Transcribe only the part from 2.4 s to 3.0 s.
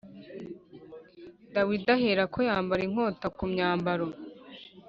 yambara